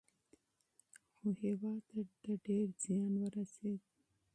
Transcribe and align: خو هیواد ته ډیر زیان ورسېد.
خو 1.15 1.27
هیواد 1.43 1.81
ته 2.23 2.31
ډیر 2.45 2.67
زیان 2.83 3.13
ورسېد. 3.21 3.81